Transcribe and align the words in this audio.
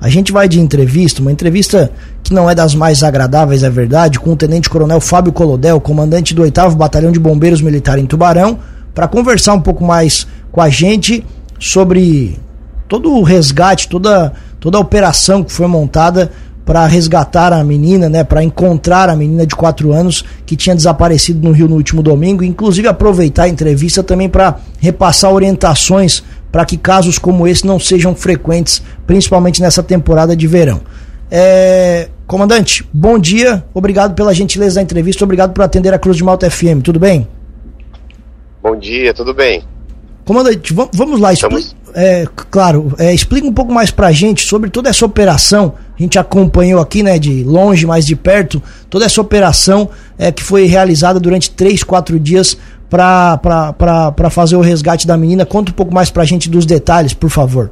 A 0.00 0.08
gente 0.08 0.30
vai 0.30 0.48
de 0.48 0.60
entrevista, 0.60 1.20
uma 1.20 1.32
entrevista 1.32 1.90
que 2.22 2.32
não 2.32 2.48
é 2.48 2.54
das 2.54 2.74
mais 2.74 3.02
agradáveis, 3.02 3.64
é 3.64 3.70
verdade, 3.70 4.20
com 4.20 4.32
o 4.32 4.36
Tenente 4.36 4.70
Coronel 4.70 5.00
Fábio 5.00 5.32
Colodel, 5.32 5.80
comandante 5.80 6.34
do 6.34 6.42
8 6.42 6.76
Batalhão 6.76 7.10
de 7.10 7.18
Bombeiros 7.18 7.60
Militar 7.60 7.98
em 7.98 8.06
Tubarão, 8.06 8.58
para 8.94 9.08
conversar 9.08 9.54
um 9.54 9.60
pouco 9.60 9.84
mais 9.84 10.26
com 10.52 10.60
a 10.60 10.68
gente 10.68 11.24
sobre 11.58 12.38
todo 12.86 13.12
o 13.12 13.22
resgate, 13.22 13.88
toda, 13.88 14.32
toda 14.60 14.78
a 14.78 14.80
operação 14.80 15.42
que 15.42 15.52
foi 15.52 15.66
montada 15.66 16.30
para 16.64 16.86
resgatar 16.86 17.52
a 17.52 17.64
menina, 17.64 18.08
né, 18.08 18.22
para 18.22 18.44
encontrar 18.44 19.08
a 19.08 19.16
menina 19.16 19.46
de 19.46 19.56
4 19.56 19.90
anos 19.90 20.24
que 20.44 20.54
tinha 20.54 20.76
desaparecido 20.76 21.46
no 21.46 21.52
Rio 21.52 21.66
no 21.66 21.76
último 21.76 22.02
domingo, 22.02 22.44
inclusive 22.44 22.86
aproveitar 22.86 23.44
a 23.44 23.48
entrevista 23.48 24.02
também 24.02 24.28
para 24.28 24.58
repassar 24.78 25.32
orientações 25.32 26.22
para 26.50 26.64
que 26.64 26.76
casos 26.76 27.18
como 27.18 27.46
esse 27.46 27.66
não 27.66 27.78
sejam 27.78 28.14
frequentes, 28.14 28.82
principalmente 29.06 29.60
nessa 29.60 29.82
temporada 29.82 30.36
de 30.36 30.46
verão. 30.46 30.80
É, 31.30 32.08
comandante, 32.26 32.88
bom 32.92 33.18
dia, 33.18 33.64
obrigado 33.74 34.14
pela 34.14 34.32
gentileza 34.32 34.76
da 34.76 34.82
entrevista, 34.82 35.24
obrigado 35.24 35.52
por 35.52 35.62
atender 35.62 35.92
a 35.92 35.98
Cruz 35.98 36.16
de 36.16 36.24
Malta 36.24 36.50
FM, 36.50 36.82
tudo 36.82 36.98
bem? 36.98 37.28
Bom 38.62 38.76
dia, 38.76 39.12
tudo 39.12 39.34
bem. 39.34 39.62
Comandante, 40.24 40.74
vamos 40.92 41.20
lá, 41.20 41.32
Estamos... 41.32 41.74
é, 41.94 42.26
claro, 42.50 42.92
é, 42.98 43.14
explica 43.14 43.46
um 43.46 43.52
pouco 43.52 43.72
mais 43.72 43.90
pra 43.90 44.12
gente 44.12 44.46
sobre 44.46 44.68
toda 44.68 44.90
essa 44.90 45.06
operação. 45.06 45.74
A 45.98 46.02
gente 46.02 46.18
acompanhou 46.18 46.80
aqui, 46.80 47.02
né, 47.02 47.18
de 47.18 47.42
longe, 47.44 47.86
mais 47.86 48.06
de 48.06 48.14
perto, 48.14 48.62
toda 48.90 49.04
essa 49.06 49.20
operação 49.20 49.88
é, 50.18 50.30
que 50.30 50.42
foi 50.42 50.66
realizada 50.66 51.18
durante 51.18 51.50
três, 51.50 51.82
quatro 51.82 52.20
dias 52.20 52.58
para 52.88 54.30
fazer 54.30 54.56
o 54.56 54.60
resgate 54.60 55.06
da 55.06 55.16
menina. 55.16 55.44
Conta 55.44 55.70
um 55.70 55.74
pouco 55.74 55.92
mais 55.92 56.10
pra 56.10 56.24
gente 56.24 56.48
dos 56.48 56.66
detalhes, 56.66 57.14
por 57.14 57.30
favor. 57.30 57.70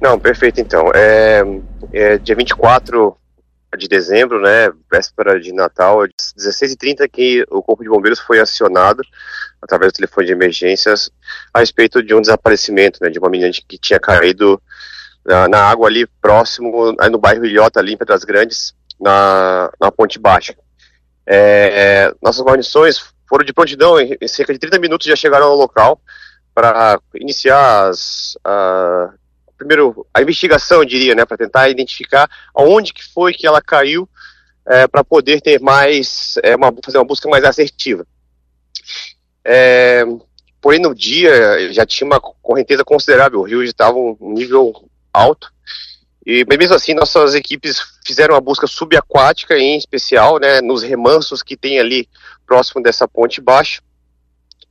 Não, 0.00 0.18
perfeito 0.18 0.60
então. 0.60 0.90
É, 0.94 1.42
é 1.92 2.18
dia 2.18 2.34
24 2.34 3.16
de 3.76 3.88
dezembro, 3.88 4.40
né, 4.40 4.70
véspera 4.90 5.40
de 5.40 5.52
Natal, 5.52 6.00
16h30 6.38 7.08
que 7.10 7.44
o 7.50 7.62
Corpo 7.62 7.82
de 7.82 7.88
Bombeiros 7.88 8.20
foi 8.20 8.38
acionado 8.38 9.02
através 9.62 9.92
do 9.92 9.96
telefone 9.96 10.26
de 10.26 10.32
emergências, 10.32 11.10
a 11.54 11.60
respeito 11.60 12.02
de 12.02 12.14
um 12.14 12.20
desaparecimento, 12.20 12.98
né, 13.00 13.08
de 13.08 13.18
uma 13.18 13.30
menina 13.30 13.50
que 13.66 13.78
tinha 13.78 13.98
caído 13.98 14.60
na, 15.24 15.48
na 15.48 15.62
água 15.62 15.88
ali 15.88 16.06
próximo, 16.20 16.92
no 17.10 17.18
bairro 17.18 17.46
Ilhota, 17.46 17.80
ali 17.80 17.94
em 17.94 17.96
Pedras 17.96 18.24
Grandes, 18.24 18.74
na, 19.00 19.70
na 19.80 19.90
Ponte 19.90 20.18
Baixa. 20.18 20.54
É, 21.26 22.12
nossas 22.20 22.44
guarnições 22.44 23.11
foram 23.32 23.46
de 23.46 23.52
prontidão, 23.54 23.98
em, 23.98 24.28
cerca 24.28 24.52
de 24.52 24.58
30 24.58 24.78
minutos 24.78 25.06
já 25.06 25.16
chegaram 25.16 25.46
ao 25.46 25.56
local 25.56 25.98
para 26.54 27.00
iniciar 27.14 27.88
as, 27.88 28.36
a, 28.44 29.10
primeiro, 29.56 30.06
a 30.12 30.20
investigação, 30.20 30.80
eu 30.80 30.84
diria, 30.84 31.14
né, 31.14 31.24
para 31.24 31.38
tentar 31.38 31.70
identificar 31.70 32.28
aonde 32.54 32.92
que 32.92 33.02
foi 33.02 33.32
que 33.32 33.46
ela 33.46 33.62
caiu, 33.62 34.06
é, 34.66 34.86
para 34.86 35.02
poder 35.02 35.40
ter 35.40 35.58
mais, 35.62 36.34
é, 36.42 36.54
uma, 36.54 36.74
fazer 36.84 36.98
uma 36.98 37.06
busca 37.06 37.26
mais 37.26 37.42
assertiva. 37.42 38.06
É, 39.42 40.04
porém, 40.60 40.78
no 40.78 40.94
dia 40.94 41.72
já 41.72 41.86
tinha 41.86 42.06
uma 42.06 42.20
correnteza 42.20 42.84
considerável, 42.84 43.40
o 43.40 43.44
rio 43.44 43.62
estava 43.62 43.96
um 43.96 44.16
nível 44.20 44.74
alto. 45.10 45.50
E 46.24 46.44
mesmo 46.44 46.74
assim, 46.74 46.92
nossas 46.92 47.34
equipes 47.34 47.80
fizeram 48.04 48.34
uma 48.34 48.40
busca 48.42 48.66
subaquática, 48.66 49.56
em 49.56 49.78
especial, 49.78 50.38
né, 50.38 50.60
nos 50.60 50.82
remansos 50.82 51.42
que 51.42 51.56
tem 51.56 51.80
ali 51.80 52.06
próximo 52.52 52.82
dessa 52.82 53.08
ponte 53.08 53.40
baixa. 53.40 53.80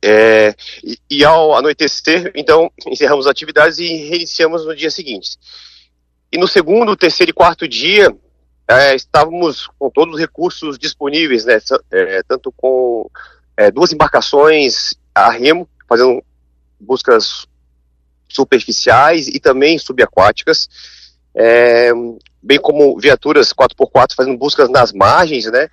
É, 0.00 0.54
e, 0.84 0.96
e, 1.10 1.24
ao 1.24 1.56
anoitecer, 1.56 2.30
então, 2.36 2.70
encerramos 2.86 3.26
as 3.26 3.30
atividades 3.32 3.78
e 3.78 3.86
reiniciamos 4.08 4.64
no 4.64 4.74
dia 4.74 4.90
seguinte. 4.90 5.36
E 6.30 6.38
no 6.38 6.46
segundo, 6.46 6.96
terceiro 6.96 7.30
e 7.30 7.34
quarto 7.34 7.66
dia, 7.66 8.14
é, 8.68 8.94
estávamos 8.94 9.68
com 9.78 9.90
todos 9.90 10.14
os 10.14 10.20
recursos 10.20 10.78
disponíveis, 10.78 11.44
né, 11.44 11.58
é, 11.90 12.22
tanto 12.22 12.52
com 12.52 13.10
é, 13.56 13.70
duas 13.70 13.92
embarcações 13.92 14.94
a 15.12 15.30
remo, 15.30 15.68
fazendo 15.88 16.22
buscas 16.78 17.46
superficiais 18.28 19.26
e 19.26 19.40
também 19.40 19.76
subaquáticas, 19.76 20.68
é, 21.34 21.90
bem 22.40 22.60
como 22.60 22.98
viaturas 22.98 23.52
4x4 23.52 24.14
fazendo 24.16 24.38
buscas 24.38 24.70
nas 24.70 24.92
margens, 24.92 25.46
né? 25.46 25.68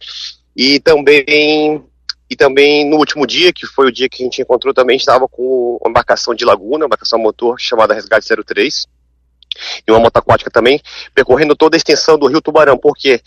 E 0.56 0.80
também 0.80 1.86
e 2.30 2.36
também 2.36 2.88
no 2.88 2.98
último 2.98 3.26
dia, 3.26 3.52
que 3.52 3.66
foi 3.66 3.88
o 3.88 3.92
dia 3.92 4.08
que 4.08 4.22
a 4.22 4.26
gente 4.26 4.42
encontrou 4.42 4.74
também, 4.74 4.98
estava 4.98 5.28
com 5.28 5.78
uma 5.82 5.90
embarcação 5.90 6.36
de 6.36 6.46
laguna, 6.46 6.84
uma 6.84 6.86
embarcação 6.86 7.18
motor 7.18 7.60
chamada 7.60 7.94
Resgate 7.94 8.28
03, 8.46 8.88
e 9.88 9.92
uma 9.92 10.00
moto 10.00 10.18
aquática 10.18 10.52
também, 10.52 10.80
percorrendo 11.14 11.56
toda 11.56 11.76
a 11.76 11.80
extensão 11.80 12.18
do 12.18 12.28
Rio 12.28 12.42
Tubarão, 12.42 12.78
porque 12.78 13.22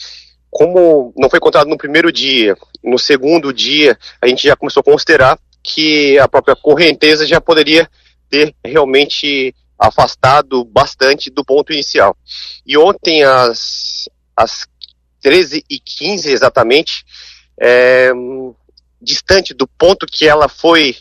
como 0.51 1.13
não 1.17 1.29
foi 1.29 1.39
encontrado 1.39 1.69
no 1.69 1.79
primeiro 1.79 2.13
dia, 2.13 2.57
no 2.85 2.99
segundo 2.99 3.53
dia, 3.53 3.99
a 4.21 4.29
gente 4.29 4.47
já 4.47 4.55
começou 4.55 4.83
a 4.83 4.85
considerar 4.85 5.39
que 5.63 6.19
a 6.19 6.29
própria 6.29 6.55
correnteza 6.55 7.27
já 7.27 7.41
poderia 7.41 7.89
ter 8.29 8.55
realmente 8.65 9.55
afastado 9.79 10.65
bastante 10.65 11.31
do 11.31 11.45
ponto 11.45 11.73
inicial. 11.73 12.17
E 12.67 12.77
ontem, 12.77 13.25
às, 13.25 14.09
às 14.37 14.67
13h15 15.25 16.27
exatamente, 16.27 17.05
é, 17.61 18.13
distante 19.03 19.53
do 19.53 19.67
ponto 19.67 20.07
que 20.07 20.27
ela 20.27 20.49
foi, 20.49 20.97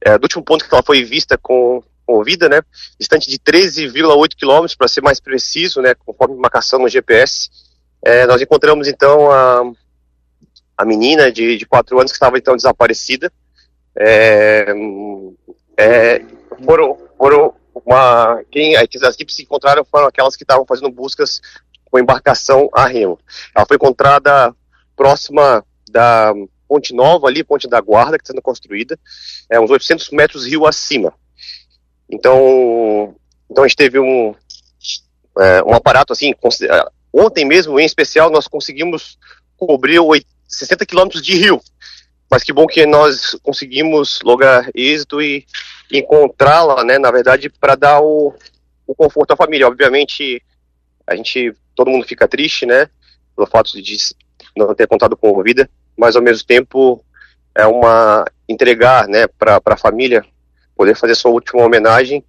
é, 0.00 0.16
do 0.16 0.24
último 0.24 0.42
ponto 0.42 0.66
que 0.66 0.74
ela 0.74 0.82
foi 0.82 1.04
vista 1.04 1.36
com, 1.36 1.82
com 2.06 2.22
vida, 2.22 2.48
né, 2.48 2.62
distante 2.98 3.28
de 3.28 3.38
13,8 3.38 4.36
quilômetros, 4.36 4.74
para 4.74 4.88
ser 4.88 5.02
mais 5.02 5.20
preciso, 5.20 5.80
né, 5.80 5.94
conforme 5.94 6.36
marcação 6.36 6.78
no 6.78 6.88
GPS, 6.88 7.50
é, 8.02 8.26
nós 8.26 8.40
encontramos 8.40 8.88
então 8.88 9.30
a, 9.30 9.62
a 10.76 10.84
menina 10.84 11.30
de, 11.30 11.58
de 11.58 11.66
quatro 11.66 11.98
anos 11.98 12.12
que 12.12 12.16
estava 12.16 12.38
então 12.38 12.56
desaparecida. 12.56 13.30
É, 13.94 14.72
é, 15.76 16.24
foram, 16.64 16.96
foram 17.18 17.54
uma, 17.74 18.42
quem, 18.50 18.76
as 18.76 19.14
equipes 19.14 19.34
se 19.34 19.42
encontraram 19.42 19.84
foram 19.84 20.06
aquelas 20.06 20.36
que 20.36 20.44
estavam 20.44 20.64
fazendo 20.64 20.90
buscas 20.90 21.40
com 21.90 21.98
embarcação 21.98 22.68
a 22.72 22.86
remo. 22.86 23.18
Ela 23.54 23.66
foi 23.66 23.76
encontrada 23.76 24.54
próxima 24.96 25.64
da 25.90 26.32
Ponte 26.70 26.94
Nova 26.94 27.26
ali, 27.26 27.42
Ponte 27.42 27.66
da 27.66 27.80
Guarda, 27.80 28.16
que 28.16 28.22
está 28.22 28.32
sendo 28.32 28.40
construída, 28.40 28.96
é, 29.50 29.58
uns 29.58 29.70
800 29.70 30.10
metros 30.10 30.46
rio 30.46 30.64
acima. 30.64 31.12
Então, 32.08 33.16
então 33.50 33.64
a 33.64 33.66
gente 33.66 33.76
teve 33.76 33.98
um, 33.98 34.32
é, 35.36 35.64
um 35.64 35.74
aparato 35.74 36.12
assim, 36.12 36.32
Ontem 37.12 37.44
mesmo, 37.44 37.80
em 37.80 37.84
especial, 37.84 38.30
nós 38.30 38.46
conseguimos 38.46 39.18
cobrir 39.56 39.98
60 40.46 40.86
quilômetros 40.86 41.20
de 41.20 41.34
rio. 41.34 41.60
Mas 42.30 42.44
que 42.44 42.52
bom 42.52 42.68
que 42.68 42.86
nós 42.86 43.34
conseguimos 43.42 44.20
lograr 44.22 44.70
êxito 44.72 45.20
e 45.20 45.44
encontrá-la, 45.90 46.84
né, 46.84 47.00
na 47.00 47.10
verdade, 47.10 47.50
para 47.50 47.74
dar 47.74 48.00
o, 48.00 48.32
o 48.86 48.94
conforto 48.94 49.32
à 49.32 49.36
família. 49.36 49.66
Obviamente, 49.66 50.40
a 51.04 51.16
gente, 51.16 51.52
todo 51.74 51.90
mundo 51.90 52.06
fica 52.06 52.28
triste, 52.28 52.64
né, 52.64 52.88
pelo 53.34 53.48
fato 53.48 53.82
de 53.82 53.96
não 54.56 54.72
ter 54.72 54.86
contado 54.86 55.16
com 55.16 55.40
a 55.40 55.42
vida, 55.42 55.68
mas 56.00 56.16
ao 56.16 56.22
mesmo 56.22 56.46
tempo 56.46 57.04
é 57.54 57.66
uma 57.66 58.24
entregar, 58.48 59.06
né, 59.06 59.26
para 59.38 59.60
a 59.64 59.76
família 59.76 60.24
poder 60.74 60.96
fazer 60.96 61.14
sua 61.14 61.30
última 61.30 61.62
homenagem 61.62 62.24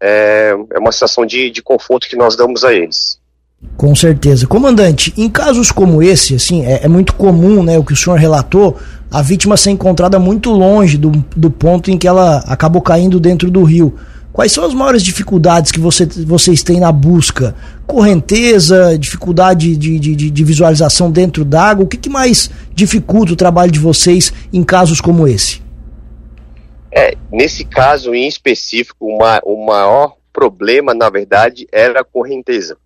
é, 0.00 0.54
é 0.72 0.78
uma 0.78 0.92
sensação 0.92 1.24
de, 1.24 1.50
de 1.50 1.62
conforto 1.62 2.06
que 2.06 2.16
nós 2.16 2.36
damos 2.36 2.64
a 2.64 2.72
eles. 2.72 3.18
Com 3.76 3.94
certeza. 3.94 4.46
Comandante, 4.46 5.14
em 5.16 5.28
casos 5.28 5.72
como 5.72 6.02
esse, 6.02 6.34
assim, 6.34 6.66
é, 6.66 6.84
é, 6.84 6.88
muito 6.88 7.14
comum, 7.14 7.62
né, 7.62 7.78
o 7.78 7.84
que 7.84 7.94
o 7.94 7.96
senhor 7.96 8.18
relatou, 8.18 8.78
a 9.10 9.22
vítima 9.22 9.56
ser 9.56 9.70
encontrada 9.70 10.18
muito 10.18 10.50
longe 10.50 10.98
do, 10.98 11.10
do 11.34 11.50
ponto 11.50 11.90
em 11.90 11.96
que 11.96 12.06
ela 12.06 12.38
acabou 12.46 12.82
caindo 12.82 13.18
dentro 13.18 13.50
do 13.50 13.62
rio. 13.62 13.98
Quais 14.34 14.50
são 14.50 14.64
as 14.64 14.74
maiores 14.74 15.00
dificuldades 15.04 15.70
que 15.70 15.78
você, 15.78 16.04
vocês 16.06 16.60
têm 16.60 16.80
na 16.80 16.90
busca? 16.90 17.54
Correnteza, 17.86 18.98
dificuldade 18.98 19.76
de, 19.76 19.96
de, 20.00 20.28
de 20.28 20.44
visualização 20.44 21.08
dentro 21.08 21.44
d'água? 21.44 21.84
O 21.84 21.88
que, 21.88 21.96
que 21.96 22.10
mais 22.10 22.50
dificulta 22.72 23.32
o 23.32 23.36
trabalho 23.36 23.70
de 23.70 23.78
vocês 23.78 24.32
em 24.52 24.64
casos 24.64 25.00
como 25.00 25.28
esse? 25.28 25.62
É, 26.90 27.14
nesse 27.30 27.64
caso 27.64 28.12
em 28.12 28.26
específico, 28.26 29.06
uma, 29.06 29.40
o 29.44 29.64
maior 29.64 30.16
problema, 30.32 30.92
na 30.92 31.08
verdade, 31.08 31.68
era 31.70 32.00
a 32.00 32.04
correnteza. 32.04 32.76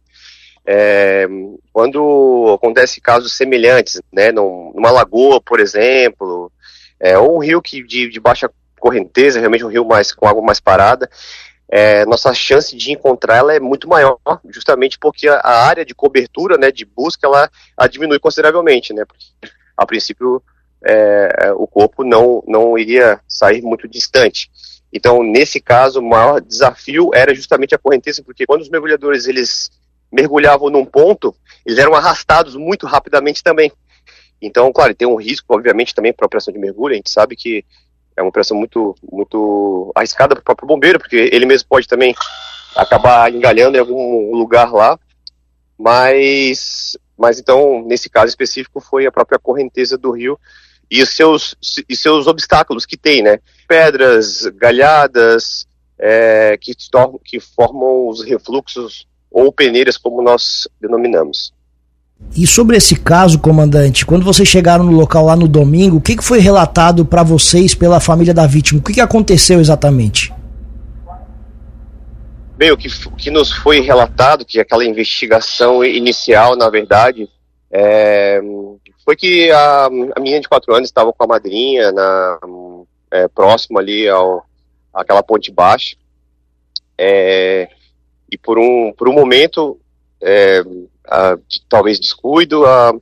É, 0.66 1.26
quando 1.72 2.52
acontece 2.56 3.00
casos 3.00 3.34
semelhantes, 3.34 4.02
né, 4.12 4.30
numa 4.30 4.90
lagoa, 4.90 5.40
por 5.40 5.60
exemplo, 5.60 6.52
é, 7.00 7.16
ou 7.16 7.36
um 7.36 7.38
rio 7.38 7.62
que 7.62 7.82
de, 7.82 8.10
de, 8.10 8.20
baixa 8.20 8.50
correnteza, 8.78 9.38
realmente 9.38 9.64
um 9.64 9.68
rio 9.68 9.84
mais 9.84 10.12
com 10.12 10.26
água 10.26 10.42
mais 10.42 10.60
parada, 10.60 11.08
é, 11.70 12.06
nossa 12.06 12.32
chance 12.32 12.74
de 12.74 12.92
encontrar 12.92 13.36
ela 13.36 13.54
é 13.54 13.60
muito 13.60 13.88
maior, 13.88 14.18
justamente 14.48 14.98
porque 14.98 15.28
a, 15.28 15.36
a 15.36 15.66
área 15.66 15.84
de 15.84 15.94
cobertura, 15.94 16.56
né, 16.56 16.70
de 16.70 16.84
busca, 16.84 17.26
ela, 17.26 17.50
ela 17.78 17.88
diminui 17.88 18.18
consideravelmente, 18.18 18.94
né, 18.94 19.04
porque 19.04 19.26
a 19.76 19.84
princípio 19.84 20.42
é, 20.84 21.52
o 21.54 21.66
corpo 21.66 22.04
não, 22.04 22.42
não 22.46 22.78
iria 22.78 23.20
sair 23.28 23.62
muito 23.62 23.86
distante. 23.86 24.50
Então, 24.92 25.22
nesse 25.22 25.60
caso, 25.60 26.00
o 26.00 26.08
maior 26.08 26.40
desafio 26.40 27.10
era 27.12 27.34
justamente 27.34 27.74
a 27.74 27.78
correnteza, 27.78 28.22
porque 28.22 28.46
quando 28.46 28.62
os 28.62 28.70
mergulhadores 28.70 29.26
eles 29.26 29.70
mergulhavam 30.10 30.70
num 30.70 30.84
ponto, 30.84 31.34
eles 31.66 31.78
eram 31.78 31.94
arrastados 31.94 32.56
muito 32.56 32.86
rapidamente 32.86 33.42
também. 33.42 33.70
Então, 34.40 34.72
claro, 34.72 34.94
tem 34.94 35.06
um 35.06 35.16
risco, 35.16 35.54
obviamente, 35.54 35.94
também 35.94 36.12
para 36.12 36.24
a 36.24 36.28
operação 36.28 36.54
de 36.54 36.60
mergulho. 36.60 36.94
A 36.94 36.96
gente 36.96 37.10
sabe 37.10 37.36
que 37.36 37.64
é 38.18 38.22
uma 38.22 38.28
operação 38.28 38.56
muito, 38.56 38.96
muito 39.10 39.92
arriscada 39.94 40.34
para 40.34 40.40
o 40.40 40.44
próprio 40.44 40.66
bombeiro, 40.66 40.98
porque 40.98 41.30
ele 41.32 41.46
mesmo 41.46 41.68
pode 41.68 41.86
também 41.86 42.14
acabar 42.74 43.32
engalhando 43.32 43.76
em 43.76 43.80
algum 43.80 44.34
lugar 44.34 44.72
lá. 44.72 44.98
Mas, 45.78 46.98
mas 47.16 47.38
então, 47.38 47.84
nesse 47.86 48.10
caso 48.10 48.26
específico, 48.26 48.80
foi 48.80 49.06
a 49.06 49.12
própria 49.12 49.38
correnteza 49.38 49.96
do 49.96 50.10
rio 50.10 50.38
e 50.90 51.00
os 51.00 51.10
seus, 51.10 51.54
e 51.88 51.94
seus 51.94 52.26
obstáculos 52.26 52.84
que 52.84 52.96
tem, 52.96 53.22
né? 53.22 53.38
Pedras, 53.68 54.46
galhadas, 54.46 55.66
é, 55.96 56.58
que, 56.60 56.72
que 57.24 57.38
formam 57.38 58.08
os 58.08 58.24
refluxos 58.24 59.06
ou 59.30 59.52
peneiras, 59.52 59.96
como 59.96 60.22
nós 60.22 60.66
denominamos. 60.80 61.52
E 62.36 62.46
sobre 62.46 62.76
esse 62.76 62.96
caso, 62.96 63.38
comandante, 63.38 64.04
quando 64.04 64.24
vocês 64.24 64.48
chegaram 64.48 64.84
no 64.84 64.92
local 64.92 65.24
lá 65.24 65.36
no 65.36 65.48
domingo, 65.48 65.96
o 65.96 66.00
que, 66.00 66.16
que 66.16 66.24
foi 66.24 66.38
relatado 66.38 67.04
para 67.04 67.22
vocês 67.22 67.74
pela 67.74 68.00
família 68.00 68.34
da 68.34 68.46
vítima? 68.46 68.80
O 68.80 68.82
que, 68.82 68.94
que 68.94 69.00
aconteceu 69.00 69.60
exatamente? 69.60 70.32
Bem, 72.56 72.72
o 72.72 72.76
que, 72.76 72.88
o 73.06 73.16
que 73.16 73.30
nos 73.30 73.52
foi 73.52 73.80
relatado, 73.80 74.44
que 74.44 74.58
aquela 74.58 74.84
investigação 74.84 75.84
inicial, 75.84 76.56
na 76.56 76.68
verdade, 76.68 77.28
é, 77.70 78.40
foi 79.04 79.16
que 79.16 79.50
a, 79.50 79.86
a 79.86 80.20
menina 80.20 80.40
de 80.40 80.48
4 80.48 80.74
anos 80.74 80.88
estava 80.88 81.12
com 81.12 81.24
a 81.24 81.26
madrinha 81.26 81.92
na, 81.92 82.38
é, 83.10 83.28
próximo 83.28 83.78
ali 83.78 84.08
ao 84.08 84.44
aquela 84.92 85.22
ponte 85.22 85.52
baixa 85.52 85.96
é, 86.96 87.68
e 88.30 88.36
por 88.36 88.58
um 88.58 88.92
por 88.96 89.08
um 89.08 89.12
momento 89.12 89.78
é, 90.20 90.62
a, 91.10 91.34
de, 91.34 91.62
talvez 91.68 91.98
descuido 91.98 92.64
a, 92.66 92.92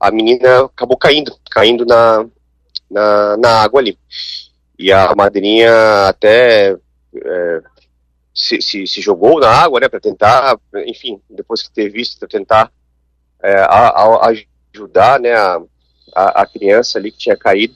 a 0.00 0.10
menina 0.10 0.64
acabou 0.64 0.96
caindo 0.96 1.36
caindo 1.50 1.84
na, 1.84 2.26
na, 2.90 3.36
na 3.36 3.62
água 3.62 3.80
ali 3.80 3.98
e 4.78 4.92
a 4.92 5.14
madrinha 5.14 6.08
até 6.08 6.76
é, 7.14 7.62
se, 8.34 8.62
se, 8.62 8.86
se, 8.86 9.00
jogou 9.00 9.38
na 9.40 9.48
água 9.48 9.80
né 9.80 9.88
para 9.88 10.00
tentar 10.00 10.58
enfim 10.86 11.20
depois 11.28 11.62
de 11.62 11.70
ter 11.70 11.88
visto 11.88 12.26
tentar 12.26 12.72
é, 13.42 13.56
a, 13.56 13.88
a, 13.88 14.32
ajudar 14.72 15.18
né, 15.18 15.32
a, 15.34 15.60
a, 16.14 16.46
criança 16.46 16.98
ali 16.98 17.10
que 17.10 17.18
tinha 17.18 17.36
caído. 17.36 17.74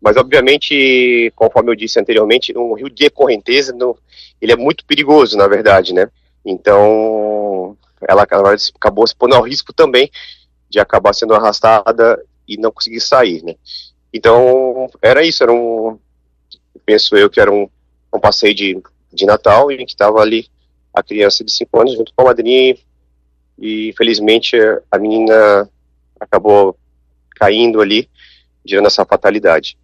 Mas, 0.00 0.16
obviamente, 0.16 1.32
conforme 1.36 1.70
eu 1.70 1.74
disse 1.74 2.00
anteriormente, 2.00 2.56
um 2.56 2.74
rio 2.74 2.88
de 2.88 3.10
correnteza, 3.10 3.72
no, 3.72 3.98
ele 4.40 4.52
é 4.52 4.56
muito 4.56 4.84
perigoso, 4.84 5.36
na 5.36 5.46
verdade, 5.46 5.92
né? 5.92 6.08
Então, 6.44 7.76
ela, 8.06 8.22
acabou 8.22 9.06
se 9.06 9.14
pondo 9.14 9.34
ao 9.34 9.42
risco 9.42 9.72
também 9.72 10.10
de 10.68 10.78
acabar 10.78 11.14
sendo 11.14 11.34
arrastada 11.34 12.22
e 12.46 12.56
não 12.56 12.70
conseguir 12.70 13.00
sair, 13.00 13.42
né? 13.42 13.54
Então, 14.12 14.88
era 15.02 15.24
isso, 15.24 15.42
era 15.42 15.52
um, 15.52 15.98
penso 16.84 17.16
eu 17.16 17.28
que 17.28 17.40
era 17.40 17.52
um, 17.52 17.68
um 18.14 18.20
passeio 18.20 18.54
de, 18.54 18.82
de 19.12 19.26
Natal 19.26 19.70
em 19.70 19.84
que 19.84 19.92
estava 19.92 20.20
ali 20.20 20.48
a 20.94 21.02
criança 21.02 21.44
de 21.44 21.52
5 21.52 21.80
anos 21.80 21.94
junto 21.94 22.12
com 22.14 22.22
a 22.22 22.26
madrinha 22.26 22.76
e, 23.58 23.92
felizmente, 23.96 24.56
a 24.90 24.98
menina 24.98 25.68
acabou 26.18 26.76
caindo 27.36 27.80
ali, 27.80 28.08
gerando 28.64 28.86
essa 28.86 29.04
fatalidade. 29.04 29.76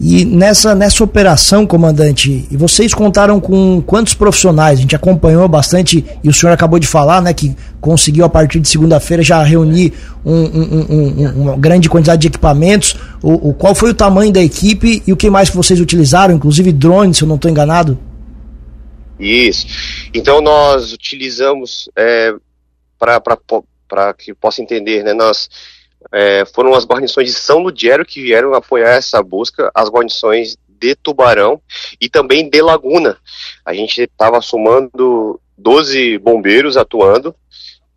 E 0.00 0.24
nessa, 0.24 0.74
nessa 0.74 1.04
operação, 1.04 1.64
comandante, 1.64 2.46
e 2.50 2.56
vocês 2.56 2.92
contaram 2.92 3.40
com 3.40 3.80
quantos 3.80 4.12
profissionais? 4.12 4.78
A 4.78 4.82
gente 4.82 4.96
acompanhou 4.96 5.48
bastante, 5.48 6.04
e 6.22 6.28
o 6.28 6.32
senhor 6.32 6.52
acabou 6.52 6.80
de 6.80 6.86
falar, 6.86 7.22
né, 7.22 7.32
que 7.32 7.56
conseguiu 7.80 8.24
a 8.24 8.28
partir 8.28 8.58
de 8.58 8.68
segunda-feira 8.68 9.22
já 9.22 9.40
reunir 9.42 9.92
um, 10.24 10.34
um, 10.34 10.86
um, 10.90 11.42
uma 11.42 11.56
grande 11.56 11.88
quantidade 11.88 12.22
de 12.22 12.26
equipamentos. 12.26 12.96
O, 13.22 13.50
o, 13.50 13.54
qual 13.54 13.74
foi 13.74 13.90
o 13.90 13.94
tamanho 13.94 14.32
da 14.32 14.42
equipe 14.42 15.00
e 15.06 15.12
o 15.12 15.16
que 15.16 15.30
mais 15.30 15.48
vocês 15.48 15.78
utilizaram, 15.80 16.34
inclusive 16.34 16.72
drones, 16.72 17.18
se 17.18 17.22
eu 17.22 17.28
não 17.28 17.36
estou 17.36 17.50
enganado? 17.50 17.96
Isso. 19.18 19.66
Então 20.12 20.40
nós 20.40 20.92
utilizamos 20.92 21.88
é, 21.96 22.34
para 22.98 23.20
para 23.86 24.12
que 24.14 24.34
possa 24.34 24.60
entender, 24.60 25.04
né, 25.04 25.14
nós 25.14 25.48
é, 26.12 26.44
foram 26.44 26.74
as 26.74 26.84
guarnições 26.84 27.28
de 27.28 27.34
São 27.34 27.58
Ludgero 27.58 28.04
que 28.04 28.22
vieram 28.22 28.54
apoiar 28.54 28.94
essa 28.94 29.22
busca, 29.22 29.70
as 29.74 29.88
guarnições 29.88 30.56
de 30.68 30.94
Tubarão 30.94 31.60
e 32.00 32.08
também 32.08 32.48
de 32.48 32.60
Laguna. 32.60 33.16
A 33.64 33.72
gente 33.72 34.02
estava 34.02 34.40
somando 34.40 35.40
12 35.56 36.18
bombeiros 36.18 36.76
atuando, 36.76 37.34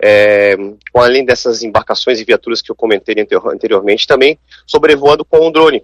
é, 0.01 0.55
além 0.93 1.25
dessas 1.25 1.63
embarcações 1.63 2.19
e 2.19 2.25
viaturas 2.25 2.61
que 2.61 2.71
eu 2.71 2.75
comentei 2.75 3.15
anteriormente, 3.19 4.07
também 4.07 4.37
sobrevoando 4.65 5.25
com 5.25 5.47
um 5.47 5.51
drone. 5.51 5.83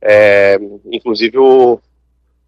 É, 0.00 0.58
inclusive 0.92 1.38
o, 1.38 1.80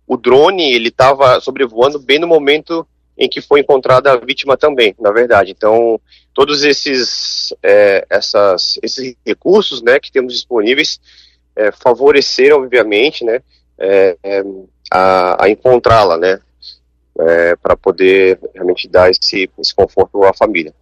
o 0.06 0.16
drone 0.16 0.72
ele 0.72 0.88
estava 0.88 1.40
sobrevoando 1.40 1.98
bem 1.98 2.18
no 2.18 2.26
momento 2.26 2.86
em 3.18 3.28
que 3.28 3.40
foi 3.40 3.60
encontrada 3.60 4.12
a 4.12 4.16
vítima 4.16 4.56
também, 4.56 4.94
na 4.98 5.10
verdade. 5.10 5.50
Então, 5.50 6.00
todos 6.32 6.62
esses, 6.62 7.52
é, 7.62 8.06
essas, 8.08 8.78
esses 8.82 9.16
recursos 9.26 9.82
né, 9.82 9.98
que 9.98 10.12
temos 10.12 10.32
disponíveis 10.32 11.00
é, 11.56 11.72
favoreceram, 11.72 12.58
obviamente, 12.58 13.24
né, 13.24 13.40
é, 13.76 14.16
é 14.22 14.44
a, 14.90 15.44
a 15.44 15.50
encontrá-la, 15.50 16.16
né, 16.16 16.38
é, 17.20 17.56
para 17.56 17.76
poder 17.76 18.38
realmente 18.54 18.88
dar 18.88 19.10
esse, 19.10 19.50
esse 19.58 19.74
conforto 19.74 20.22
à 20.22 20.32
família. 20.32 20.72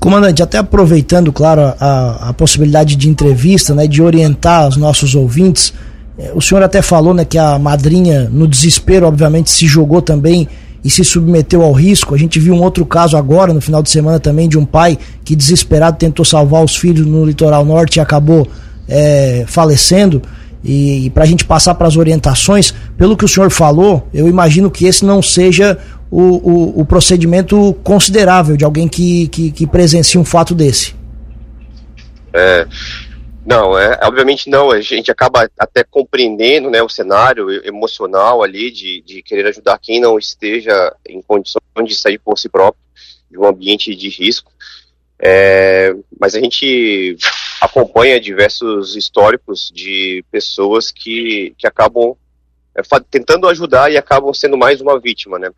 Comandante, 0.00 0.42
até 0.42 0.58
aproveitando, 0.58 1.32
claro, 1.32 1.62
a, 1.80 2.28
a 2.28 2.32
possibilidade 2.34 2.96
de 2.96 3.08
entrevista, 3.08 3.74
né, 3.74 3.86
de 3.86 4.02
orientar 4.02 4.68
os 4.68 4.76
nossos 4.76 5.14
ouvintes, 5.14 5.72
é, 6.18 6.32
o 6.34 6.40
senhor 6.40 6.62
até 6.62 6.82
falou 6.82 7.14
né, 7.14 7.24
que 7.24 7.38
a 7.38 7.58
madrinha, 7.58 8.28
no 8.28 8.46
desespero, 8.46 9.06
obviamente, 9.06 9.50
se 9.50 9.66
jogou 9.66 10.02
também 10.02 10.48
e 10.84 10.90
se 10.90 11.04
submeteu 11.04 11.62
ao 11.62 11.72
risco. 11.72 12.14
A 12.14 12.18
gente 12.18 12.38
viu 12.38 12.54
um 12.54 12.62
outro 12.62 12.84
caso 12.86 13.16
agora, 13.16 13.52
no 13.52 13.60
final 13.60 13.82
de 13.82 13.90
semana 13.90 14.20
também, 14.20 14.48
de 14.48 14.58
um 14.58 14.64
pai 14.64 14.98
que 15.24 15.34
desesperado 15.34 15.98
tentou 15.98 16.24
salvar 16.24 16.64
os 16.64 16.76
filhos 16.76 17.06
no 17.06 17.24
litoral 17.24 17.64
norte 17.64 17.96
e 17.96 18.00
acabou 18.00 18.46
é, 18.88 19.44
falecendo. 19.46 20.22
E, 20.62 21.06
e 21.06 21.10
para 21.10 21.24
a 21.24 21.26
gente 21.26 21.44
passar 21.44 21.74
para 21.74 21.86
as 21.86 21.96
orientações, 21.96 22.74
pelo 22.96 23.16
que 23.16 23.24
o 23.24 23.28
senhor 23.28 23.50
falou, 23.50 24.08
eu 24.12 24.28
imagino 24.28 24.70
que 24.70 24.86
esse 24.86 25.04
não 25.04 25.22
seja 25.22 25.78
o, 26.10 26.20
o, 26.20 26.80
o 26.80 26.84
procedimento 26.84 27.74
considerável 27.84 28.56
de 28.56 28.64
alguém 28.64 28.88
que, 28.88 29.28
que, 29.28 29.50
que 29.50 29.66
presencia 29.66 30.20
um 30.20 30.24
fato 30.24 30.54
desse. 30.54 30.94
É, 32.32 32.66
não, 33.48 33.78
é, 33.78 33.98
obviamente 34.02 34.50
não. 34.50 34.70
A 34.70 34.78
gente 34.82 35.10
acaba 35.10 35.48
até 35.58 35.82
compreendendo 35.82 36.68
né, 36.68 36.82
o 36.82 36.88
cenário 36.88 37.50
emocional 37.66 38.42
ali 38.42 38.70
de, 38.70 39.00
de 39.00 39.22
querer 39.22 39.46
ajudar 39.46 39.78
quem 39.78 39.98
não 39.98 40.18
esteja 40.18 40.94
em 41.08 41.22
condições 41.22 41.62
de 41.86 41.94
sair 41.94 42.18
por 42.18 42.38
si 42.38 42.46
próprio 42.46 42.84
de 43.30 43.38
um 43.38 43.46
ambiente 43.46 43.94
de 43.94 44.10
risco. 44.10 44.52
É, 45.18 45.94
mas 46.20 46.34
a 46.34 46.40
gente 46.40 47.16
acompanha 47.58 48.20
diversos 48.20 48.94
históricos 48.94 49.72
de 49.74 50.22
pessoas 50.30 50.92
que, 50.92 51.54
que 51.56 51.66
acabam 51.66 52.14
é, 52.74 52.82
tentando 53.10 53.48
ajudar 53.48 53.90
e 53.90 53.96
acabam 53.96 54.34
sendo 54.34 54.58
mais 54.58 54.82
uma 54.82 55.00
vítima, 55.00 55.38
né? 55.38 55.48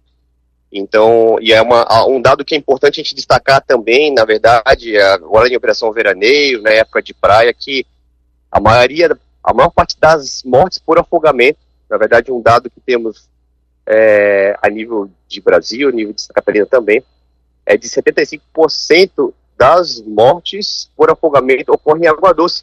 Então, 0.72 1.36
e 1.40 1.52
é 1.52 1.60
uma, 1.60 2.06
um 2.06 2.22
dado 2.22 2.44
que 2.44 2.54
é 2.54 2.58
importante 2.58 3.00
a 3.00 3.02
gente 3.02 3.14
destacar 3.14 3.60
também, 3.60 4.14
na 4.14 4.24
verdade, 4.24 4.96
agora 4.98 5.48
em 5.48 5.56
Operação 5.56 5.92
Veraneio, 5.92 6.62
na 6.62 6.70
época 6.70 7.02
de 7.02 7.12
praia, 7.12 7.52
que 7.52 7.84
a 8.50 8.60
maioria, 8.60 9.18
a 9.42 9.52
maior 9.52 9.70
parte 9.70 9.98
das 9.98 10.42
mortes 10.44 10.78
por 10.78 10.98
afogamento, 10.98 11.58
na 11.88 11.98
verdade, 11.98 12.30
um 12.30 12.40
dado 12.40 12.70
que 12.70 12.80
temos 12.80 13.28
é, 13.84 14.56
a 14.62 14.70
nível 14.70 15.10
de 15.26 15.40
Brasil, 15.40 15.90
nível 15.90 16.12
de 16.12 16.22
Santa 16.22 16.34
Catarina 16.34 16.66
também, 16.66 17.02
é 17.66 17.76
de 17.76 17.88
75% 17.88 19.32
das 19.58 20.00
mortes 20.00 20.90
por 20.96 21.10
afogamento 21.10 21.72
ocorrem 21.72 22.04
em 22.04 22.08
água 22.08 22.32
doce, 22.32 22.62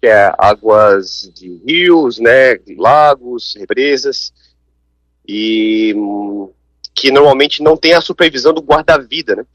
que 0.00 0.06
é 0.06 0.32
águas 0.38 1.30
de 1.34 1.60
rios, 1.64 2.18
né, 2.18 2.56
de 2.56 2.74
lagos, 2.74 3.54
represas, 3.56 4.32
e 5.26 5.94
que 6.98 7.12
normalmente 7.12 7.62
não 7.62 7.76
tem 7.76 7.94
a 7.94 8.00
supervisão 8.00 8.52
do 8.52 8.60
guarda-vida, 8.60 9.36
né? 9.36 9.46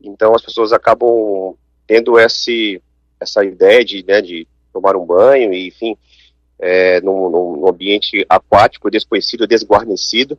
Então 0.00 0.34
as 0.34 0.42
pessoas 0.42 0.72
acabam 0.72 1.54
tendo 1.86 2.18
esse, 2.18 2.82
essa 3.20 3.44
ideia 3.44 3.84
de, 3.84 4.04
né, 4.04 4.20
de 4.20 4.48
tomar 4.72 4.96
um 4.96 5.06
banho, 5.06 5.54
enfim, 5.54 5.96
é, 6.58 7.00
num, 7.00 7.30
num 7.30 7.68
ambiente 7.68 8.26
aquático, 8.28 8.90
desconhecido, 8.90 9.46
desguarnecido, 9.46 10.36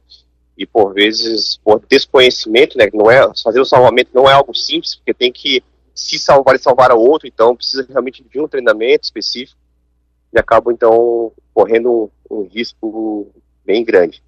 e 0.57 0.65
por 0.65 0.93
vezes, 0.93 1.57
por 1.63 1.81
desconhecimento, 1.87 2.77
né, 2.77 2.89
não 2.93 3.09
é, 3.09 3.25
fazer 3.41 3.61
o 3.61 3.65
salvamento 3.65 4.11
não 4.13 4.29
é 4.29 4.33
algo 4.33 4.53
simples, 4.53 4.95
porque 4.95 5.13
tem 5.13 5.31
que 5.31 5.63
se 5.95 6.19
salvar 6.19 6.55
e 6.55 6.59
salvar 6.59 6.91
a 6.91 6.95
outro, 6.95 7.27
então 7.27 7.55
precisa 7.55 7.85
realmente 7.89 8.21
de 8.21 8.39
um 8.39 8.47
treinamento 8.47 9.05
específico, 9.05 9.57
e 10.33 10.37
acaba, 10.37 10.73
então, 10.73 11.31
correndo 11.53 12.11
um 12.29 12.43
risco 12.43 13.31
bem 13.65 13.83
grande. 13.83 14.21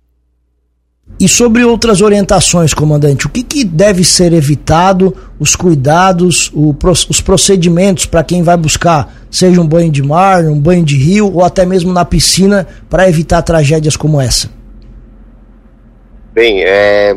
E 1.19 1.27
sobre 1.27 1.63
outras 1.63 2.01
orientações, 2.01 2.73
comandante, 2.73 3.27
o 3.27 3.29
que, 3.29 3.43
que 3.43 3.63
deve 3.63 4.03
ser 4.03 4.33
evitado, 4.33 5.15
os 5.39 5.55
cuidados, 5.55 6.49
o, 6.51 6.75
os 7.09 7.21
procedimentos 7.21 8.07
para 8.07 8.23
quem 8.23 8.41
vai 8.41 8.57
buscar, 8.57 9.13
seja 9.29 9.61
um 9.61 9.67
banho 9.67 9.91
de 9.91 10.01
mar, 10.01 10.45
um 10.45 10.59
banho 10.59 10.83
de 10.83 10.97
rio 10.97 11.31
ou 11.31 11.43
até 11.43 11.63
mesmo 11.63 11.93
na 11.93 12.03
piscina, 12.03 12.67
para 12.89 13.07
evitar 13.07 13.43
tragédias 13.43 13.95
como 13.95 14.19
essa? 14.19 14.49
Bem, 16.33 16.63
é, 16.63 17.15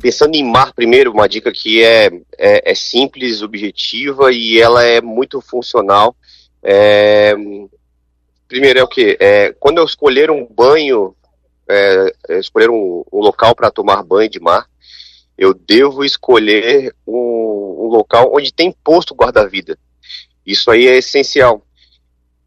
pensando 0.00 0.34
em 0.34 0.42
mar 0.42 0.72
primeiro, 0.74 1.12
uma 1.12 1.28
dica 1.28 1.52
que 1.52 1.82
é, 1.82 2.10
é, 2.38 2.72
é 2.72 2.74
simples, 2.74 3.42
objetiva 3.42 4.32
e 4.32 4.58
ela 4.60 4.82
é 4.82 5.00
muito 5.00 5.40
funcional. 5.40 6.16
É, 6.62 7.34
primeiro 8.48 8.78
é 8.78 8.82
o 8.82 8.88
que? 8.88 9.16
É, 9.20 9.54
quando 9.60 9.78
eu 9.78 9.84
escolher 9.84 10.30
um 10.30 10.46
banho 10.46 11.14
é, 11.70 12.38
escolher 12.38 12.70
um, 12.70 13.04
um 13.12 13.18
local 13.18 13.54
para 13.54 13.70
tomar 13.70 14.02
banho 14.02 14.28
de 14.28 14.40
mar, 14.40 14.66
eu 15.38 15.54
devo 15.54 16.04
escolher 16.04 16.94
um, 17.06 17.14
um 17.80 17.86
local 17.86 18.30
onde 18.34 18.52
tem 18.52 18.74
posto 18.84 19.14
guarda-vida. 19.14 19.78
Isso 20.44 20.70
aí 20.70 20.86
é 20.86 20.98
essencial, 20.98 21.64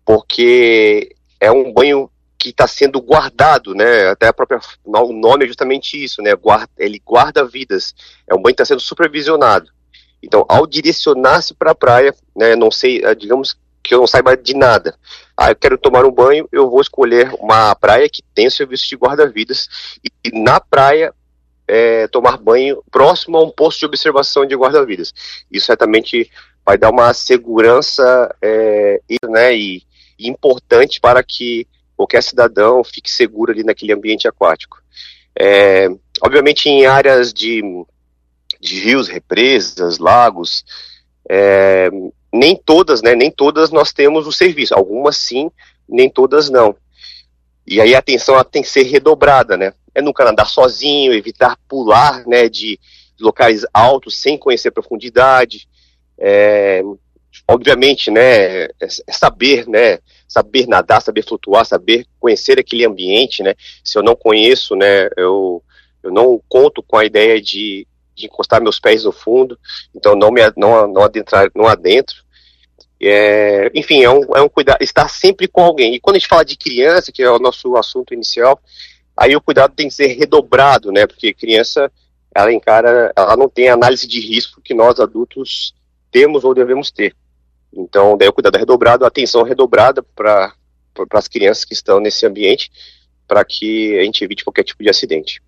porque 0.05 1.15
é 1.39 1.51
um 1.51 1.73
banho 1.73 2.09
que 2.37 2.49
está 2.49 2.67
sendo 2.67 3.01
guardado, 3.01 3.73
né? 3.73 4.09
Até 4.09 4.27
a 4.27 4.33
própria 4.33 4.59
o 4.83 5.13
nome 5.13 5.45
é 5.45 5.47
justamente 5.47 6.03
isso, 6.03 6.21
né? 6.21 6.35
Guarda, 6.35 6.69
ele 6.77 7.01
guarda 7.03 7.45
vidas. 7.45 7.95
É 8.27 8.35
um 8.35 8.41
banho 8.41 8.53
que 8.55 8.61
está 8.61 8.65
sendo 8.65 8.81
supervisionado. 8.81 9.71
Então, 10.21 10.45
ao 10.49 10.67
direcionar-se 10.67 11.53
para 11.53 11.71
a 11.71 11.75
praia, 11.75 12.13
né? 12.35 12.55
Não 12.55 12.69
sei, 12.69 13.01
digamos 13.15 13.57
que 13.81 13.93
eu 13.93 13.99
não 13.99 14.07
saiba 14.07 14.35
de 14.35 14.53
nada. 14.53 14.97
Ah, 15.35 15.49
eu 15.49 15.55
quero 15.55 15.77
tomar 15.77 16.05
um 16.05 16.11
banho, 16.11 16.47
eu 16.51 16.69
vou 16.69 16.79
escolher 16.81 17.33
uma 17.39 17.73
praia 17.75 18.07
que 18.07 18.21
tem 18.35 18.49
serviço 18.49 18.87
de 18.87 18.95
guarda-vidas 18.95 19.97
e, 20.03 20.29
e, 20.29 20.39
na 20.43 20.59
praia 20.59 21.13
é, 21.67 22.07
tomar 22.07 22.37
banho 22.37 22.83
próximo 22.91 23.37
a 23.37 23.43
um 23.43 23.49
posto 23.49 23.79
de 23.79 23.85
observação 23.85 24.45
de 24.45 24.55
guarda-vidas. 24.55 25.13
Isso 25.51 25.65
certamente 25.65 26.29
vai 26.65 26.77
dar 26.77 26.91
uma 26.91 27.13
segurança 27.13 28.33
é, 28.41 29.01
né, 29.27 29.55
e, 29.55 29.83
importante 30.19 31.01
para 31.01 31.23
que 31.23 31.67
qualquer 31.97 32.21
cidadão 32.21 32.83
fique 32.83 33.11
seguro 33.11 33.51
ali 33.51 33.63
naquele 33.63 33.91
ambiente 33.91 34.27
aquático. 34.27 34.81
É, 35.37 35.89
obviamente 36.21 36.69
em 36.69 36.85
áreas 36.85 37.33
de, 37.33 37.61
de 38.61 38.79
rios, 38.79 39.07
represas, 39.07 39.97
lagos, 39.97 40.63
é, 41.27 41.89
nem 42.33 42.55
todas, 42.55 43.03
né, 43.03 43.13
nem 43.13 43.29
todas 43.29 43.69
nós 43.69 43.93
temos 43.93 44.25
o 44.25 44.31
serviço, 44.31 44.73
algumas 44.73 45.17
sim, 45.17 45.51
nem 45.87 46.09
todas 46.09 46.49
não. 46.49 46.75
E 47.65 47.79
aí 47.79 47.93
a 47.93 47.99
atenção 47.99 48.43
tem 48.43 48.63
que 48.63 48.69
ser 48.69 48.83
redobrada, 48.83 49.55
né? 49.55 49.73
É 49.93 50.01
nunca 50.01 50.27
andar 50.27 50.45
sozinho, 50.45 51.13
evitar 51.13 51.57
pular, 51.67 52.25
né, 52.25 52.49
de 52.49 52.79
locais 53.19 53.63
altos 53.71 54.19
sem 54.19 54.37
conhecer 54.37 54.71
profundidade. 54.71 55.67
É, 56.17 56.81
obviamente, 57.47 58.09
né, 58.09 58.63
é, 58.63 58.69
é 58.81 59.11
saber, 59.11 59.67
né, 59.67 59.99
saber 60.27 60.67
nadar, 60.67 61.01
saber 61.01 61.23
flutuar, 61.23 61.65
saber 61.65 62.05
conhecer 62.19 62.59
aquele 62.59 62.83
ambiente, 62.83 63.43
né? 63.43 63.53
Se 63.83 63.97
eu 63.97 64.03
não 64.03 64.15
conheço, 64.15 64.75
né, 64.75 65.07
eu, 65.15 65.63
eu 66.01 66.11
não 66.11 66.41
conto 66.49 66.81
com 66.81 66.97
a 66.97 67.05
ideia 67.05 67.39
de, 67.39 67.87
de 68.15 68.25
encostar 68.25 68.61
meus 68.61 68.79
pés 68.79 69.03
no 69.03 69.11
fundo, 69.11 69.57
então 69.95 70.15
não 70.15 70.31
me 70.31 70.41
não, 70.57 70.87
não 70.87 71.03
adentrar, 71.03 71.49
não 71.55 71.67
adentro. 71.67 72.22
É, 73.05 73.69
enfim, 73.75 74.01
é 74.01 74.09
um, 74.09 74.21
é 74.35 74.41
um 74.41 74.47
cuidado, 74.47 74.81
estar 74.81 75.09
sempre 75.09 75.45
com 75.47 75.61
alguém. 75.61 75.93
E 75.93 75.99
quando 75.99 76.15
a 76.15 76.19
gente 76.19 76.29
fala 76.29 76.45
de 76.45 76.55
criança, 76.55 77.11
que 77.11 77.21
é 77.21 77.29
o 77.29 77.37
nosso 77.37 77.75
assunto 77.75 78.13
inicial, 78.13 78.57
aí 79.17 79.35
o 79.35 79.41
cuidado 79.41 79.73
tem 79.75 79.89
que 79.89 79.93
ser 79.93 80.07
redobrado, 80.07 80.89
né? 80.89 81.05
Porque 81.05 81.33
criança, 81.33 81.91
ela 82.33 82.53
encara, 82.53 83.11
ela 83.15 83.35
não 83.35 83.49
tem 83.49 83.67
a 83.67 83.73
análise 83.73 84.07
de 84.07 84.21
risco 84.21 84.61
que 84.61 84.73
nós 84.73 85.01
adultos 85.01 85.73
temos 86.11 86.45
ou 86.45 86.53
devemos 86.53 86.91
ter. 86.91 87.13
Então, 87.75 88.15
daí 88.15 88.29
o 88.29 88.33
cuidado 88.33 88.55
é 88.55 88.59
redobrado, 88.59 89.03
a 89.03 89.09
atenção 89.09 89.43
redobrada 89.43 90.01
para 90.15 90.53
as 91.13 91.27
crianças 91.27 91.65
que 91.65 91.73
estão 91.73 91.99
nesse 91.99 92.25
ambiente, 92.25 92.71
para 93.27 93.43
que 93.43 93.99
a 93.99 94.03
gente 94.03 94.23
evite 94.23 94.45
qualquer 94.45 94.63
tipo 94.63 94.81
de 94.81 94.89
acidente. 94.89 95.41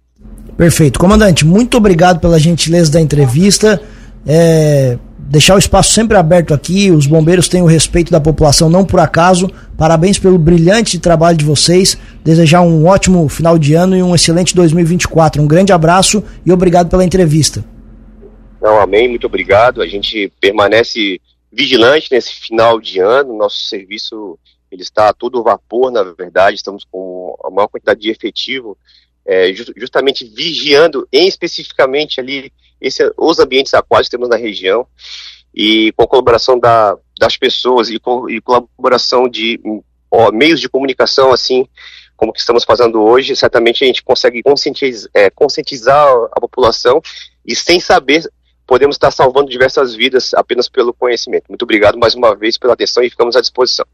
Perfeito. 0.58 1.00
Comandante, 1.00 1.46
muito 1.46 1.78
obrigado 1.78 2.20
pela 2.20 2.40
gentileza 2.40 2.92
da 2.92 3.00
entrevista. 3.00 3.82
É, 4.28 4.98
deixar 5.36 5.56
o 5.56 5.60
espaço 5.60 5.92
sempre 5.92 6.16
aberto 6.16 6.54
aqui. 6.54 6.90
Os 6.90 7.06
bombeiros 7.06 7.50
têm 7.50 7.62
o 7.62 7.66
respeito 7.66 8.10
da 8.10 8.22
população, 8.22 8.70
não 8.70 8.86
por 8.86 9.02
acaso. 9.02 9.52
Parabéns 9.78 10.18
pelo 10.18 10.38
brilhante 10.38 10.98
trabalho 10.98 11.38
de 11.38 11.44
vocês. 11.44 11.98
Desejar 12.24 12.62
um 12.62 12.88
ótimo 12.88 13.28
final 13.28 13.60
de 13.60 13.74
ano 13.74 13.98
e 13.98 14.02
um 14.02 14.16
excelente 14.16 14.56
2024. 14.56 15.42
Um 15.42 15.48
grande 15.48 15.74
abraço 15.74 16.24
e 16.46 16.54
obrigado 16.54 16.90
pela 16.90 17.04
entrevista. 17.04 17.66
Não, 18.62 18.80
amém, 18.80 19.10
muito 19.10 19.28
obrigado. 19.28 19.82
A 19.82 19.88
gente 19.88 20.32
permanece 20.40 21.20
vigilante 21.52 22.08
nesse 22.10 22.34
final 22.34 22.80
de 22.80 23.02
ano. 23.02 23.38
Nosso 23.38 23.60
serviço 23.66 24.40
ele 24.72 24.84
está 24.84 25.10
a 25.10 25.14
todo 25.14 25.44
vapor, 25.44 25.92
na 25.92 26.02
verdade. 26.02 26.56
Estamos 26.56 26.86
com 26.90 27.36
a 27.44 27.50
maior 27.50 27.68
quantidade 27.68 28.00
de 28.00 28.10
efetivo, 28.10 28.78
é, 29.26 29.52
justamente 29.76 30.24
vigiando, 30.24 31.06
em 31.12 31.28
especificamente 31.28 32.22
ali 32.22 32.54
esse, 32.80 33.12
os 33.18 33.40
ambientes 33.40 33.74
aquáticos 33.74 34.08
que 34.08 34.18
temos 34.18 34.30
na 34.30 34.38
região 34.38 34.88
e 35.54 35.92
com 35.94 36.04
a 36.04 36.08
colaboração 36.08 36.60
da, 36.60 36.98
das 37.20 37.38
pessoas 37.38 37.90
e, 37.90 38.00
com, 38.00 38.30
e 38.30 38.42
colaboração 38.42 39.30
de 39.30 39.60
ó, 40.12 40.32
meios 40.32 40.60
de 40.60 40.70
comunicação 40.70 41.32
assim 41.32 41.68
como 42.18 42.32
que 42.32 42.40
estamos 42.40 42.64
fazendo 42.64 43.02
hoje, 43.02 43.36
certamente 43.36 43.84
a 43.84 43.88
gente 43.88 44.02
consegue 44.02 44.42
conscientizar, 44.42 45.10
é, 45.14 45.30
conscientizar 45.30 46.08
a 46.32 46.40
população 46.40 47.02
e 47.46 47.56
sem 47.56 47.80
saber 47.80 48.24
podemos 48.66 48.96
estar 48.96 49.12
salvando 49.12 49.50
diversas 49.50 49.94
vidas 49.94 50.34
apenas 50.34 50.68
pelo 50.68 50.94
conhecimento. 50.94 51.46
Muito 51.50 51.64
obrigado 51.64 51.98
mais 51.98 52.16
uma 52.16 52.36
vez 52.36 52.58
pela 52.58 52.74
atenção 52.74 53.04
e 53.04 53.10
ficamos 53.10 53.36
à 53.36 53.42
disposição. 53.42 53.86